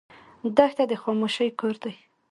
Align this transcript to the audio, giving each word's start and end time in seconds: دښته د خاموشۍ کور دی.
دښته 0.57 0.83
د 0.87 0.93
خاموشۍ 1.01 1.49
کور 1.59 1.75
دی. 1.83 1.93